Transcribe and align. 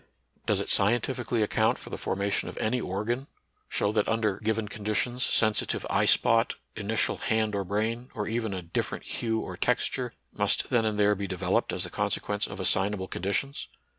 Does 0.47 0.59
it 0.59 0.71
scientifically 0.71 1.43
account 1.43 1.77
for 1.77 1.91
the 1.91 1.97
formation 1.99 2.49
of 2.49 2.57
any 2.57 2.81
organ, 2.81 3.27
show 3.69 3.91
that 3.91 4.07
under 4.07 4.39
given 4.39 4.67
conditions 4.67 5.23
sensi 5.23 5.67
tive 5.67 5.85
eye 5.91 6.05
spot, 6.07 6.55
initial 6.75 7.17
hand 7.17 7.53
or 7.53 7.63
brain, 7.63 8.09
or 8.15 8.27
even 8.27 8.51
a 8.51 8.63
di£ferent 8.63 9.03
hue 9.03 9.41
or 9.41 9.55
texture, 9.55 10.15
must 10.33 10.71
then 10.71 10.85
and 10.85 10.97
there 10.97 11.13
be 11.13 11.27
developed 11.27 11.71
as 11.71 11.83
the 11.83 11.91
consequence 11.91 12.47
of 12.47 12.59
assignable 12.59 13.07
conditions? 13.07 13.67